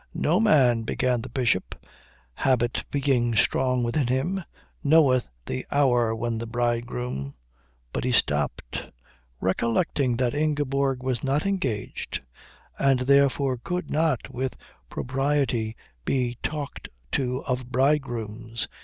"No 0.15 0.39
man," 0.39 0.81
began 0.81 1.21
the 1.21 1.29
Bishop, 1.29 1.75
habit 2.33 2.83
being 2.89 3.35
strong 3.35 3.83
within 3.83 4.07
him, 4.07 4.43
"knoweth 4.83 5.27
the 5.45 5.63
hour 5.71 6.15
when 6.15 6.39
the 6.39 6.47
bridegroom" 6.47 7.35
But 7.93 8.03
he 8.03 8.11
stopped, 8.11 8.87
recollecting 9.39 10.17
that 10.17 10.33
Ingeborg 10.33 11.03
was 11.03 11.23
not 11.23 11.45
engaged 11.45 12.25
and 12.79 13.01
therefore 13.01 13.59
could 13.63 13.91
not 13.91 14.33
with 14.33 14.57
propriety 14.89 15.75
be 16.03 16.35
talked 16.41 16.89
to 17.11 17.43
of 17.43 17.71
bridegrooms. 17.71 18.67